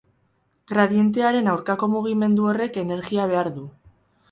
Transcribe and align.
Gradientearen 0.71 1.51
aurkako 1.51 1.91
mugimendu 1.97 2.51
horrek 2.53 2.83
energia 2.87 3.31
behar 3.35 3.53
du. 3.61 3.71